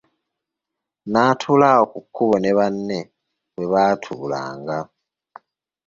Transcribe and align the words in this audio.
N'atuula 1.11 1.67
awo 1.75 1.85
ku 1.91 1.99
kkubo 2.05 2.35
ne 2.39 2.51
banne 2.57 2.99
we 3.55 3.63
baatuulanga. 3.71 4.77